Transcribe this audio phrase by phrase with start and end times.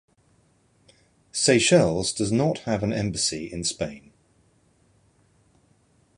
[1.31, 4.11] Seychelles does not have an embassy in Spain.